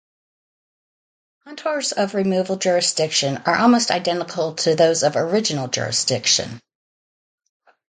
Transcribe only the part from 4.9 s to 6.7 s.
of original jurisdiction.